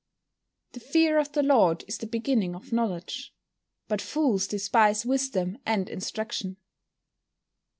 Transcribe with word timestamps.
[Verse: 0.73 0.81
"The 0.81 0.89
fear 0.89 1.19
of 1.19 1.31
the 1.33 1.43
Lord 1.43 1.85
is 1.87 1.99
the 1.99 2.07
beginning 2.07 2.55
of 2.55 2.73
knowledge: 2.73 3.35
but 3.87 4.01
fools 4.01 4.47
despise 4.47 5.05
wisdom 5.05 5.59
and 5.63 5.87
instruction." 5.87 6.57